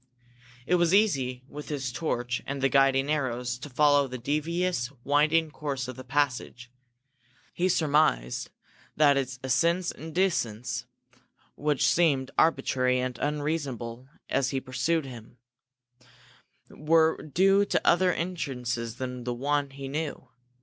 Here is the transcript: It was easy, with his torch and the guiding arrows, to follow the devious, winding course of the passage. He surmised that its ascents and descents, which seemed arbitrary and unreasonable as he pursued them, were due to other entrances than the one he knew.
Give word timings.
It 0.65 0.77
was 0.77 0.95
easy, 0.95 1.43
with 1.47 1.69
his 1.69 1.91
torch 1.91 2.41
and 2.47 2.59
the 2.59 2.69
guiding 2.69 3.07
arrows, 3.11 3.59
to 3.59 3.69
follow 3.69 4.07
the 4.07 4.17
devious, 4.17 4.91
winding 5.03 5.51
course 5.51 5.87
of 5.87 5.95
the 5.95 6.03
passage. 6.03 6.71
He 7.53 7.69
surmised 7.69 8.49
that 8.95 9.15
its 9.15 9.37
ascents 9.43 9.91
and 9.91 10.11
descents, 10.11 10.85
which 11.55 11.85
seemed 11.87 12.31
arbitrary 12.39 12.99
and 12.99 13.15
unreasonable 13.19 14.07
as 14.27 14.49
he 14.49 14.59
pursued 14.59 15.05
them, 15.05 15.37
were 16.67 17.21
due 17.21 17.63
to 17.65 17.87
other 17.87 18.11
entrances 18.11 18.95
than 18.95 19.23
the 19.23 19.35
one 19.35 19.69
he 19.69 19.87
knew. 19.87 20.29